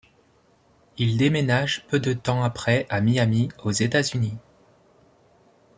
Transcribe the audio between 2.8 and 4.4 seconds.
à Miami aux États-Unis.